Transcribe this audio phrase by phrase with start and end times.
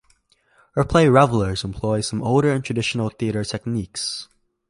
[0.73, 4.27] Her play "Revelers" employs some older and traditional theatre techniques.